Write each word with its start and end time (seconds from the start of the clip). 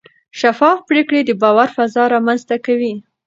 شفاف 0.39 0.77
پریکړې 0.89 1.21
د 1.25 1.31
باور 1.41 1.67
فضا 1.75 2.03
رامنځته 2.13 2.55
کوي. 2.65 2.93